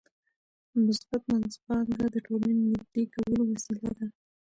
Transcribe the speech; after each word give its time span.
مثبت 0.85 1.21
منځپانګه 1.31 2.05
د 2.13 2.17
ټولنې 2.27 2.63
نږدې 2.73 3.03
کولو 3.13 3.41
وسیله 3.51 3.89
ده. 3.97 4.07